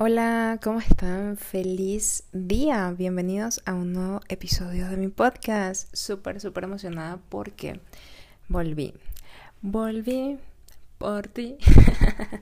[0.00, 1.36] Hola, ¿cómo están?
[1.36, 2.94] Feliz día.
[2.96, 5.92] Bienvenidos a un nuevo episodio de mi podcast.
[5.92, 7.80] Súper, súper emocionada porque
[8.46, 8.94] volví.
[9.60, 10.38] Volví
[10.98, 11.56] por ti.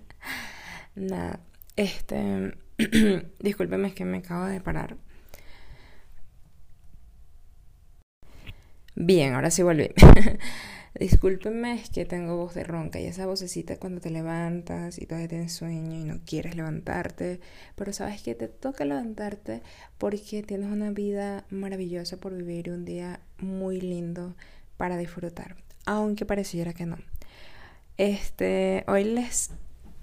[0.96, 1.40] Nada,
[1.76, 2.58] este...
[3.40, 4.98] Discúlpeme, es que me acabo de parar.
[8.94, 9.88] Bien, ahora sí volví.
[10.98, 15.28] Discúlpeme, es que tengo voz de ronca y esa vocecita cuando te levantas y todavía
[15.28, 17.40] tienes sueño y no quieres levantarte,
[17.74, 19.62] pero sabes que te toca levantarte
[19.98, 24.34] porque tienes una vida maravillosa por vivir un día muy lindo
[24.78, 26.96] para disfrutar, aunque pareciera que no.
[27.98, 29.50] Este, hoy les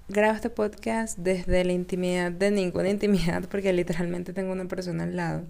[0.08, 5.16] grabo este podcast desde la intimidad de ninguna intimidad porque literalmente tengo una persona al
[5.16, 5.44] lado,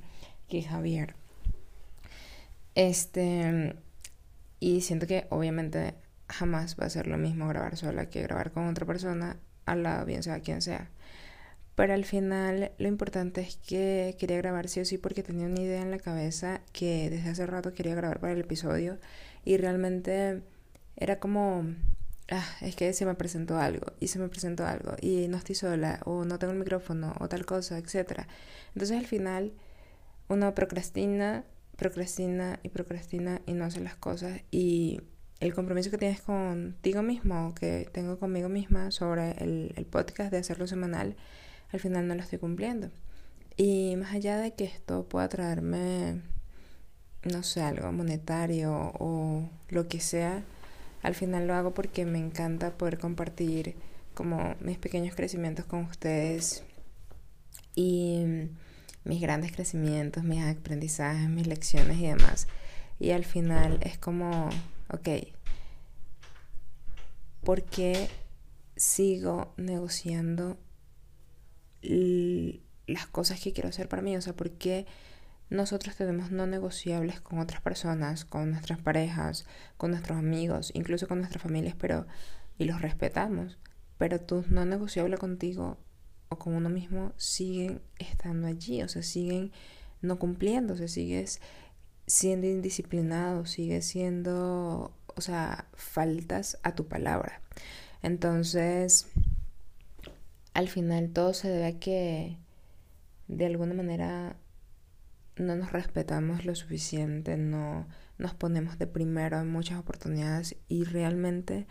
[0.48, 1.14] que es Javier.
[2.74, 3.76] Este,
[4.64, 5.92] y siento que obviamente
[6.26, 10.06] jamás va a ser lo mismo grabar sola que grabar con otra persona, al lado,
[10.06, 10.88] bien sea quien sea.
[11.74, 15.60] Pero al final lo importante es que quería grabar sí o sí porque tenía una
[15.60, 18.96] idea en la cabeza que desde hace rato quería grabar para el episodio
[19.44, 20.40] y realmente
[20.96, 21.66] era como,
[22.30, 25.56] ah, es que se me presentó algo y se me presentó algo y no estoy
[25.56, 28.22] sola o no tengo el micrófono o tal cosa, etc.
[28.68, 29.52] Entonces al final
[30.28, 31.44] uno procrastina
[31.76, 35.00] procrastina y procrastina y no hace las cosas y
[35.40, 40.38] el compromiso que tienes contigo mismo, que tengo conmigo misma sobre el, el, podcast de
[40.38, 41.16] hacerlo semanal,
[41.72, 42.90] al final no lo estoy cumpliendo.
[43.56, 46.22] Y más allá de que esto pueda traerme,
[47.30, 50.42] no sé, algo monetario o lo que sea,
[51.02, 53.76] al final lo hago porque me encanta poder compartir
[54.14, 56.64] como mis pequeños crecimientos con ustedes
[57.74, 58.48] y
[59.04, 62.48] mis grandes crecimientos, mis aprendizajes, mis lecciones y demás.
[62.98, 64.48] Y al final es como,
[64.90, 65.08] ok,
[67.42, 68.08] ¿por qué
[68.76, 70.58] sigo negociando
[72.86, 74.16] las cosas que quiero hacer para mí?
[74.16, 74.86] O sea, ¿por qué
[75.50, 79.44] nosotros tenemos no negociables con otras personas, con nuestras parejas,
[79.76, 82.06] con nuestros amigos, incluso con nuestras familias, pero
[82.56, 83.58] y los respetamos?
[83.98, 85.78] Pero tú no negociable contigo
[86.38, 89.52] con uno mismo siguen estando allí, o sea, siguen
[90.00, 91.40] no cumpliéndose, sigues
[92.06, 97.40] siendo indisciplinado, sigues siendo, o sea, faltas a tu palabra.
[98.02, 99.06] Entonces,
[100.52, 102.36] al final todo se debe a que
[103.28, 104.36] de alguna manera
[105.36, 107.86] no nos respetamos lo suficiente, no
[108.18, 111.66] nos ponemos de primero en muchas oportunidades y realmente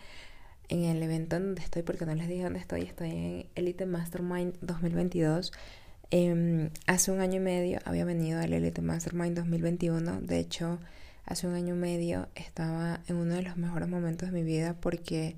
[0.70, 4.56] en el evento donde estoy, porque no les dije dónde estoy, estoy en Elite Mastermind
[4.62, 5.52] 2022.
[6.12, 10.22] Em, hace un año y medio había venido al Elite Mastermind 2021.
[10.22, 10.80] De hecho,
[11.26, 14.76] hace un año y medio estaba en uno de los mejores momentos de mi vida
[14.80, 15.36] porque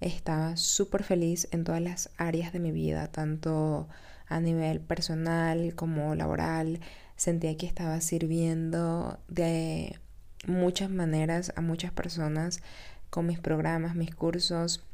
[0.00, 3.88] estaba súper feliz en todas las áreas de mi vida, tanto
[4.28, 6.80] a nivel personal como laboral.
[7.16, 9.98] Sentía que estaba sirviendo de
[10.46, 12.62] muchas maneras a muchas personas
[13.10, 14.84] con mis programas, mis cursos,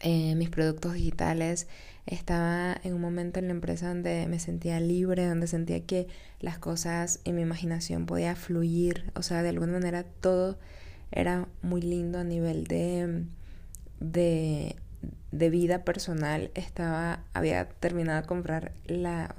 [0.00, 1.68] eh, mis productos digitales.
[2.06, 6.06] Estaba en un momento en la empresa donde me sentía libre, donde sentía que
[6.40, 9.10] las cosas y mi imaginación podía fluir.
[9.14, 10.58] O sea, de alguna manera todo
[11.10, 13.24] era muy lindo a nivel de,
[14.00, 14.76] de,
[15.32, 16.50] de vida personal.
[16.54, 19.34] Estaba, había terminado de comprar la,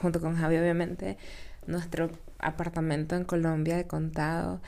[0.00, 1.18] junto con Javi obviamente,
[1.66, 4.60] nuestro apartamento en Colombia de contado.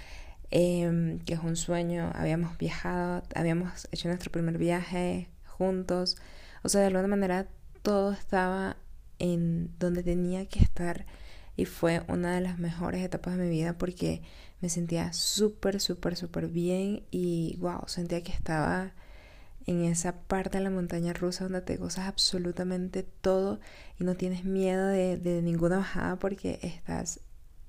[0.51, 6.17] Em, que es un sueño, habíamos viajado, habíamos hecho nuestro primer viaje juntos,
[6.63, 7.49] o sea, de alguna manera
[7.83, 8.77] todo estaba
[9.19, 11.07] en donde tenía que estar
[11.57, 14.23] y fue una de las mejores etapas de mi vida porque
[14.61, 18.93] me sentía súper, súper, súper bien y wow, sentía que estaba
[19.67, 23.59] en esa parte de la montaña rusa donde te gozas absolutamente todo
[23.99, 27.21] y no tienes miedo de, de ninguna bajada porque estás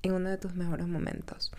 [0.02, 1.50] en uno de tus mejores momentos.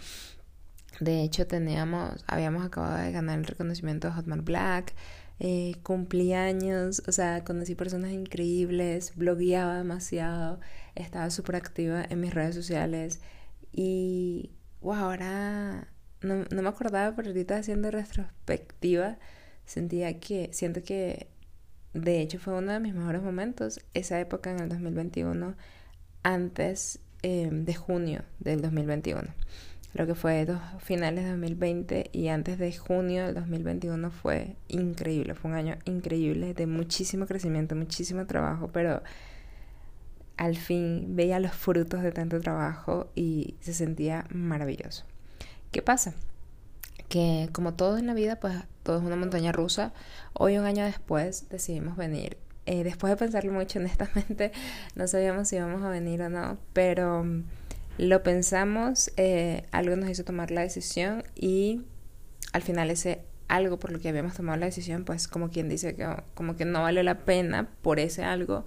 [1.00, 4.94] De hecho, teníamos, habíamos acabado de ganar el reconocimiento de Hotmart Black,
[5.40, 5.76] eh,
[6.36, 10.60] años, o sea, conocí personas increíbles, blogueaba demasiado,
[10.96, 13.22] estaba súper activa en mis redes sociales
[13.72, 15.88] y, wow, ahora
[16.22, 19.18] no, me acordaba, pero ahorita haciendo retrospectiva,
[19.66, 21.28] sentía que, siento que
[21.94, 25.56] de hecho fue uno de mis mejores momentos, esa época en el 2021,
[26.24, 29.34] antes eh, de junio del 2021
[29.94, 35.34] lo que fue dos finales de 2020 y antes de junio del 2021 fue increíble,
[35.34, 39.02] fue un año increíble de muchísimo crecimiento, muchísimo trabajo, pero
[40.38, 45.04] al fin veía los frutos de tanto trabajo y se sentía maravilloso.
[45.72, 46.14] ¿Qué pasa?
[47.10, 49.92] Que como todo en la vida, pues todo es una montaña rusa.
[50.34, 54.52] Hoy, un año después, decidimos venir Eh, después de pensarlo mucho, honestamente,
[54.96, 57.44] no sabíamos si íbamos a venir o no, pero mm,
[58.00, 61.82] lo pensamos, eh, algo nos hizo tomar la decisión y
[62.54, 65.96] al final ese algo por lo que habíamos tomado la decisión, pues como quien dice
[65.96, 68.66] que como que no valió la pena por ese algo,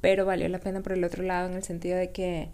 [0.00, 2.48] pero valió la pena por el otro lado en el sentido de que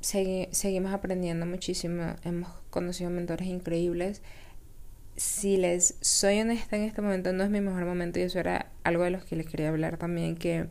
[0.00, 4.20] seguimos aprendiendo muchísimo, hemos conocido mentores increíbles.
[5.16, 8.70] Si les soy honesta en este momento, no es mi mejor momento y eso era
[8.84, 10.68] algo de los que les quería hablar también, que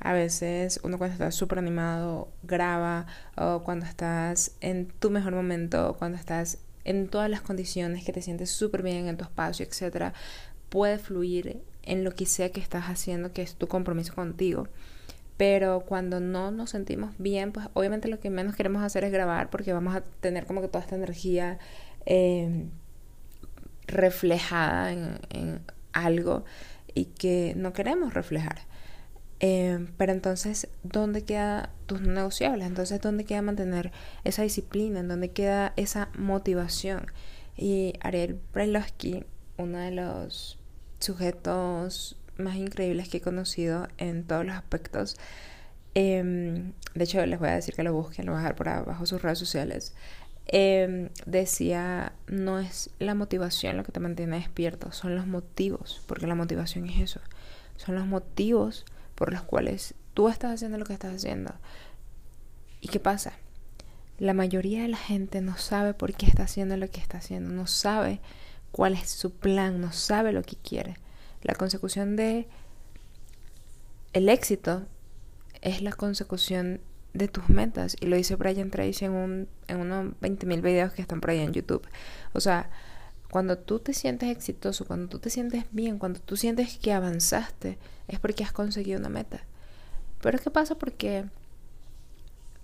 [0.00, 3.06] a veces uno cuando está súper animado graba
[3.36, 8.22] o cuando estás en tu mejor momento, cuando estás en todas las condiciones, que te
[8.22, 10.14] sientes súper bien en tu espacio, etcétera,
[10.68, 14.68] puede fluir en lo que sea que estás haciendo, que es tu compromiso contigo.
[15.36, 19.50] Pero cuando no nos sentimos bien, pues obviamente lo que menos queremos hacer es grabar
[19.50, 21.58] porque vamos a tener como que toda esta energía
[22.04, 22.66] eh,
[23.86, 25.60] reflejada en,
[25.92, 26.44] algo
[26.94, 28.60] y que no queremos reflejar.
[29.40, 32.66] Eh, pero entonces, ¿dónde queda tus negociables?
[32.66, 33.90] Entonces, ¿dónde queda mantener
[34.24, 35.00] esa disciplina?
[35.00, 37.06] ¿En dónde queda esa motivación?
[37.56, 39.24] Y Ariel Brailovsky,
[39.56, 40.58] uno de los
[40.98, 45.16] sujetos más increíbles que he conocido en todos los aspectos.
[45.94, 48.68] Em, de hecho, les voy a decir que lo busquen, lo voy a dejar por
[48.68, 49.94] abajo sus redes sociales.
[50.46, 56.26] Em, decía, no es la motivación lo que te mantiene despierto, son los motivos, porque
[56.26, 57.20] la motivación es eso,
[57.76, 58.84] son los motivos
[59.20, 61.52] por los cuales tú estás haciendo lo que estás haciendo.
[62.80, 63.34] ¿Y qué pasa?
[64.18, 67.50] La mayoría de la gente no sabe por qué está haciendo lo que está haciendo,
[67.50, 68.20] no sabe
[68.72, 70.94] cuál es su plan, no sabe lo que quiere.
[71.42, 72.48] La consecución de
[74.14, 74.86] el éxito
[75.60, 76.80] es la consecución
[77.12, 77.98] de tus metas.
[78.00, 81.40] Y lo dice Brian Tracy en, un, en unos 20.000 videos que están por ahí
[81.40, 81.86] en YouTube.
[82.32, 82.70] O sea,
[83.30, 87.78] cuando tú te sientes exitoso, cuando tú te sientes bien, cuando tú sientes que avanzaste,
[88.08, 89.40] es porque has conseguido una meta.
[90.20, 90.76] Pero ¿qué pasa?
[90.76, 91.24] Porque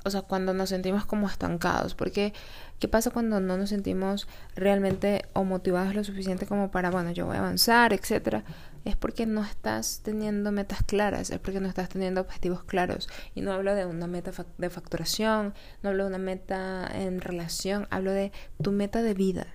[0.07, 2.33] o sea, cuando nos sentimos como estancados, porque
[2.79, 7.27] ¿qué pasa cuando no nos sentimos realmente o motivados lo suficiente como para, bueno, yo
[7.27, 8.45] voy a avanzar, etcétera?
[8.85, 13.09] Es porque no estás teniendo metas claras, es porque no estás teniendo objetivos claros.
[13.35, 17.89] Y no hablo de una meta de facturación, no hablo de una meta en relación,
[17.91, 18.31] hablo de
[18.63, 19.49] tu meta de vida.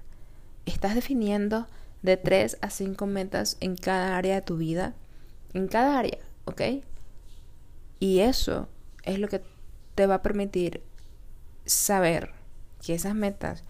[0.65, 1.67] Estás definiendo
[2.01, 4.93] de tres a cinco metas en cada área de tu vida,
[5.53, 6.61] en cada área, ¿ok?
[7.99, 8.67] Y eso
[9.03, 9.41] es lo que
[9.95, 10.83] te va a permitir
[11.65, 12.31] saber
[12.81, 13.63] que esas metas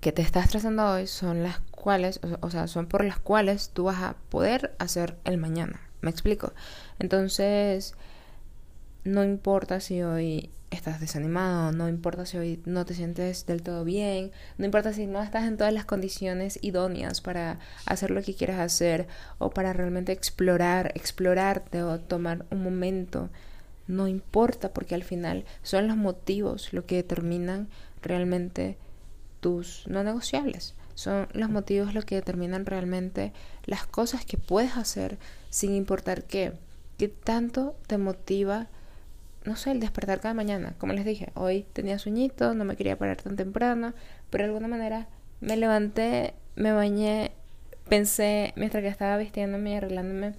[0.00, 3.84] que te estás trazando hoy son las cuales, o, sea, son por las cuales tú
[3.84, 5.80] vas a poder hacer el mañana.
[6.00, 6.52] ¿Me explico?
[6.98, 7.94] Entonces,
[9.04, 13.84] no importa si hoy estás desanimado, no importa si hoy no te sientes del todo
[13.84, 18.34] bien, no importa si no estás en todas las condiciones idóneas para hacer lo que
[18.34, 19.06] quieras hacer
[19.38, 23.30] o para realmente explorar, explorarte o tomar un momento
[23.86, 27.68] no importa porque al final son los motivos lo que determinan
[28.00, 28.78] realmente
[29.40, 30.74] tus no negociables.
[30.94, 33.32] Son los motivos lo que determinan realmente
[33.64, 35.18] las cosas que puedes hacer
[35.50, 36.52] sin importar qué.
[36.98, 38.68] ¿Qué tanto te motiva,
[39.44, 40.74] no sé, el despertar cada mañana?
[40.78, 43.94] Como les dije, hoy tenía sueñito, no me quería parar tan temprano,
[44.30, 45.08] pero de alguna manera
[45.40, 47.32] me levanté, me bañé,
[47.88, 50.34] pensé, mientras que estaba vistiéndome y arreglándome,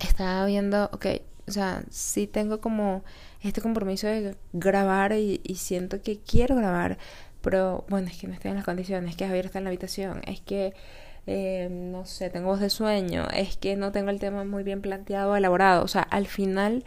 [0.00, 1.06] estaba viendo, ok,
[1.46, 3.02] o sea, sí tengo como
[3.42, 6.98] este compromiso de grabar y, siento que quiero grabar,
[7.40, 9.70] pero bueno, es que no estoy en las condiciones, es que Javier está en la
[9.70, 10.74] habitación, es que,
[11.26, 14.80] eh, no sé, tengo voz de sueño, es que no tengo el tema muy bien
[14.80, 16.84] planteado, elaborado, o sea, al final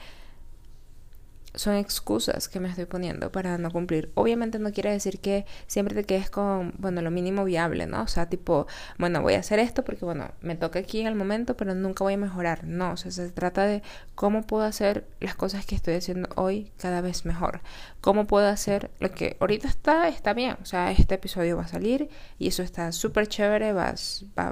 [1.55, 4.11] son excusas que me estoy poniendo para no cumplir.
[4.15, 8.03] Obviamente no quiere decir que siempre te quedes con, bueno, lo mínimo viable, ¿no?
[8.03, 8.67] O sea, tipo,
[8.97, 12.03] bueno, voy a hacer esto porque, bueno, me toca aquí en el momento, pero nunca
[12.03, 12.63] voy a mejorar.
[12.63, 13.83] No, o sea, se trata de
[14.15, 17.61] cómo puedo hacer las cosas que estoy haciendo hoy cada vez mejor.
[18.01, 20.57] Cómo puedo hacer lo que ahorita está, está bien.
[20.61, 23.93] O sea, este episodio va a salir y eso está súper chévere, va,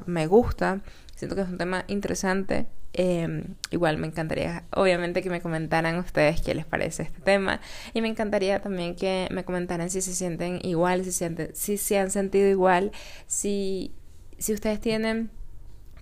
[0.05, 0.81] me gusta.
[1.15, 6.41] Siento que es un tema interesante Em, igual me encantaría, obviamente, que me comentaran ustedes
[6.41, 7.61] qué les parece este tema.
[7.93, 11.97] Y me encantaría también que me comentaran si se sienten igual, si, sienten, si se
[11.97, 12.91] han sentido igual,
[13.27, 13.93] si,
[14.37, 15.29] si ustedes tienen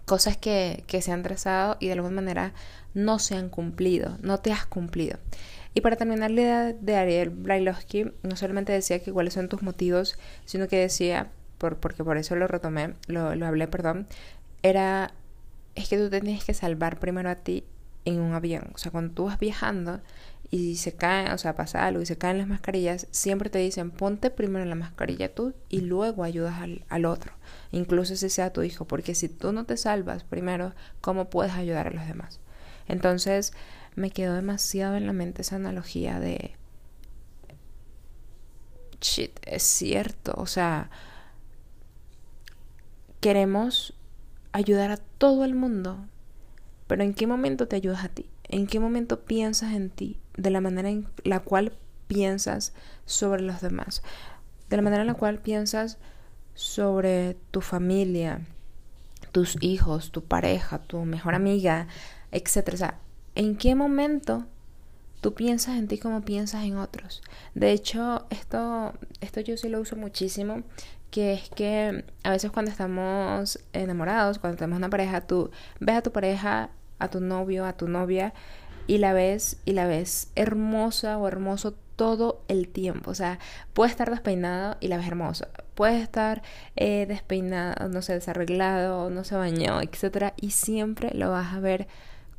[0.05, 2.53] cosas que, que se han trazado y de alguna manera
[2.96, 5.19] no se han cumplido, no te has cumplido.
[5.75, 9.62] Y para terminar la idea de Ariel Brailovsky, no solamente decía que cuáles son tus
[9.62, 11.29] motivos, sino que decía,
[11.60, 14.08] por, porque por eso lo retomé, lo, lo hablé, perdón,
[14.63, 15.13] era
[15.75, 17.63] es que tú te tienes que salvar primero a ti
[18.05, 18.71] en un avión.
[18.73, 20.01] O sea, cuando tú vas viajando
[20.51, 23.91] y se caen, o sea, pasa algo y se caen las mascarillas, siempre te dicen
[23.91, 27.33] ponte primero la mascarilla tú y luego ayudas al, al otro,
[27.71, 31.88] incluso si sea tu hijo, porque si tú no te salvas primero, ¿cómo puedes ayudar
[31.88, 32.39] a los demás?
[32.88, 33.53] Entonces
[33.95, 36.55] me quedó demasiado en la mente esa analogía de,
[39.01, 40.89] shit, es cierto, o sea,
[43.19, 43.93] queremos
[44.51, 45.99] ayudar a todo el mundo,
[46.87, 48.25] pero ¿en qué momento te ayudas a ti?
[48.43, 50.17] ¿En qué momento piensas en ti?
[50.35, 51.73] De la manera en la cual
[52.07, 52.73] piensas
[53.05, 54.01] sobre los demás.
[54.69, 55.97] De la manera en la cual piensas
[56.55, 58.41] sobre tu familia,
[59.31, 61.87] tus hijos, tu pareja, tu mejor amiga,
[62.31, 62.95] etc.
[63.35, 64.45] ¿en qué momento
[65.21, 67.21] tú piensas en ti como piensas en otros?
[67.53, 70.63] De hecho, esto, esto yo sí lo uso muchísimo
[71.11, 76.01] que es que a veces cuando estamos enamorados, cuando tenemos una pareja, tú ves a
[76.01, 78.33] tu pareja a tu novio, a tu novia,
[78.85, 83.11] y la ves y la ves hermosa o hermoso todo el tiempo.
[83.11, 83.39] O sea,
[83.73, 85.49] puede estar despeinado y la ves hermosa.
[85.75, 86.43] Puede estar
[86.75, 90.33] eh, despeinado, no sé, desarreglado, no se bañó, etc.
[90.37, 91.87] Y siempre lo vas a ver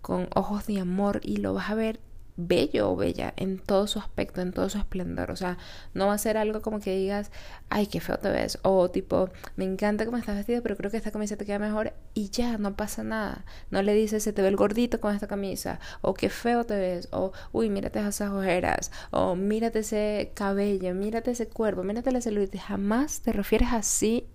[0.02, 2.00] con ojos de amor y lo vas a ver
[2.36, 5.30] bello o bella en todo su aspecto, en todo su esplendor.
[5.30, 5.58] O sea,
[5.94, 7.30] no va a ser algo como que digas,
[7.68, 8.58] ay, qué feo te ves.
[8.62, 11.92] O tipo, me encanta cómo estás vestido, pero creo que esta camisa te queda mejor.
[12.14, 13.44] Y ya, no pasa nada.
[13.70, 15.80] No le dices, se te ve el gordito con esta camisa.
[16.00, 17.08] O qué feo te ves.
[17.12, 18.90] O, uy, mírate esas ojeras.
[19.10, 22.62] O mírate ese cabello, mírate ese cuerpo, mírate la celulitis.
[22.62, 24.26] Jamás te refieres así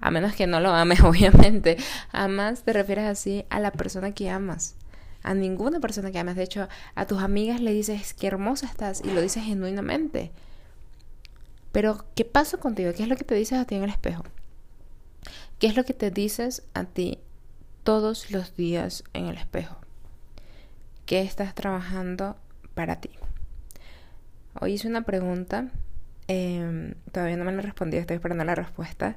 [0.00, 1.76] a menos que no lo ames, obviamente,
[2.10, 4.76] jamás te refieres así a la persona que amas
[5.22, 6.36] a ninguna persona que amas.
[6.36, 10.32] De hecho, a tus amigas le dices qué hermosa estás y lo dices genuinamente.
[11.72, 12.92] Pero, ¿qué pasa contigo?
[12.94, 14.24] ¿Qué es lo que te dices a ti en el espejo?
[15.58, 17.18] ¿Qué es lo que te dices a ti
[17.84, 19.76] todos los días en el espejo?
[21.06, 22.36] ¿Qué estás trabajando
[22.74, 23.10] para ti?
[24.60, 25.70] Hoy hice una pregunta,
[26.28, 29.16] em, todavía no me la respondí, estoy esperando la respuesta,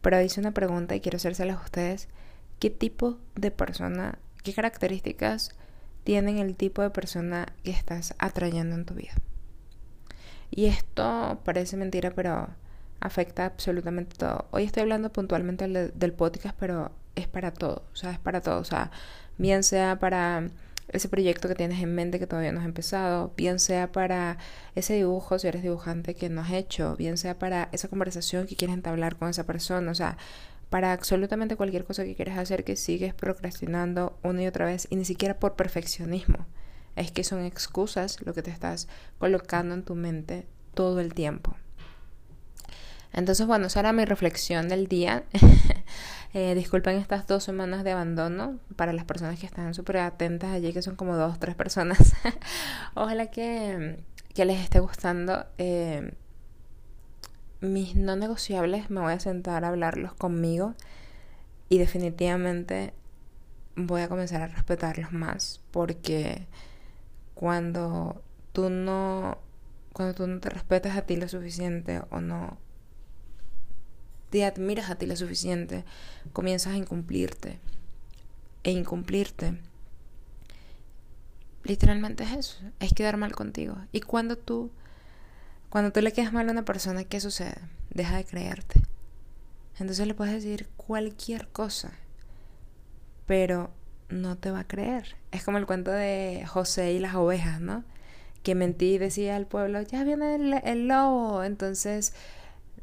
[0.00, 2.08] pero hice una pregunta y quiero hacérselas a ustedes.
[2.58, 5.54] ¿Qué tipo de persona ¿Qué características
[6.04, 9.12] tienen el tipo de persona que estás atrayendo en tu vida?
[10.50, 12.48] Y esto parece mentira, pero
[13.00, 14.46] afecta absolutamente todo.
[14.50, 18.58] Hoy estoy hablando puntualmente del podcast, pero es para todo, o sea, es para todo,
[18.60, 18.90] o sea,
[19.36, 20.48] bien sea para
[20.88, 24.38] ese proyecto que tienes en mente que todavía no has empezado, bien sea para
[24.74, 28.56] ese dibujo, si eres dibujante que no has hecho, bien sea para esa conversación que
[28.56, 30.16] quieres entablar con esa persona, o sea,
[30.70, 34.96] para absolutamente cualquier cosa que quieras hacer que sigues procrastinando una y otra vez y
[34.96, 36.46] ni siquiera por perfeccionismo.
[36.96, 41.56] Es que son excusas lo que te estás colocando en tu mente todo el tiempo.
[43.12, 45.24] Entonces, bueno, esa era mi reflexión del día.
[46.34, 50.72] eh, disculpen estas dos semanas de abandono para las personas que están súper atentas allí,
[50.72, 52.14] que son como dos, tres personas.
[52.94, 55.46] Ojalá que, que, les esté gustando.
[55.58, 56.14] Eh,
[57.60, 60.74] mis no negociables me voy a sentar a hablarlos conmigo
[61.68, 62.92] y definitivamente
[63.76, 66.46] voy a comenzar a respetarlos más porque
[67.34, 69.38] cuando tú no
[69.92, 72.58] cuando tú no te respetas a ti lo suficiente o no
[74.30, 75.84] te admiras a ti lo suficiente
[76.32, 77.58] comienzas a incumplirte
[78.62, 79.58] e incumplirte.
[81.64, 83.76] Literalmente es eso es quedar mal contigo.
[83.92, 84.70] Y cuando tú
[85.70, 87.54] cuando tú le quedas mal a una persona, ¿qué sucede?
[87.90, 88.82] Deja de creerte.
[89.78, 91.92] Entonces le puedes decir cualquier cosa,
[93.26, 93.70] pero
[94.08, 95.16] no te va a creer.
[95.30, 97.84] Es como el cuento de José y las ovejas, ¿no?
[98.42, 101.44] Que mentí y decía al pueblo, ya viene el, lobo.
[101.44, 102.14] Entonces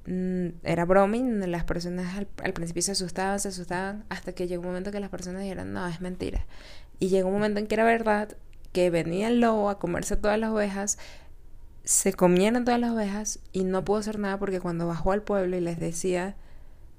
[0.05, 4.61] mm, era broming, las personas al, al, principio se asustaban, se asustaban, hasta que llegó
[4.61, 6.45] un momento que las personas dijeron, no, es mentira.
[6.99, 8.37] Y llegó un momento en que era verdad,
[8.71, 10.97] que venía el lobo a comerse todas las ovejas
[11.87, 15.55] se comieron todas las ovejas y no pudo hacer nada porque cuando bajó al pueblo
[15.55, 16.35] y les decía,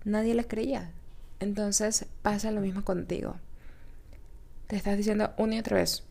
[0.04, 0.92] nadie les creía.
[1.40, 3.36] Entonces pasa lo mismo contigo.
[4.66, 6.04] Te estás diciendo una y otra vez,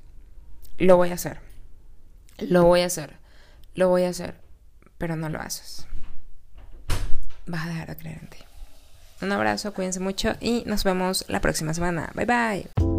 [0.78, 1.40] lo voy a hacer,
[2.38, 3.18] lo voy a hacer,
[3.74, 4.36] lo voy a hacer,
[5.00, 5.88] pero no lo haces.
[7.48, 8.38] Vas a dejar de creer en ti.
[9.24, 12.12] Un abrazo, cuídense mucho y nos vemos la próxima semana.
[12.14, 12.97] Bye bye.